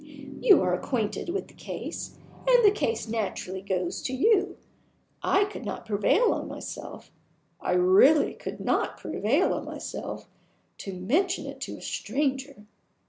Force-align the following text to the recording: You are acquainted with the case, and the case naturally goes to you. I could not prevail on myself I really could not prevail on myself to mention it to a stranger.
You 0.39 0.63
are 0.63 0.73
acquainted 0.73 1.29
with 1.29 1.47
the 1.47 1.53
case, 1.53 2.17
and 2.47 2.65
the 2.65 2.71
case 2.71 3.07
naturally 3.07 3.61
goes 3.61 4.01
to 4.01 4.13
you. 4.15 4.57
I 5.21 5.45
could 5.45 5.63
not 5.63 5.85
prevail 5.85 6.33
on 6.33 6.47
myself 6.47 7.11
I 7.59 7.73
really 7.73 8.33
could 8.33 8.59
not 8.59 8.97
prevail 8.97 9.53
on 9.53 9.63
myself 9.63 10.27
to 10.79 10.93
mention 10.95 11.45
it 11.45 11.61
to 11.61 11.77
a 11.77 11.81
stranger. 11.83 12.65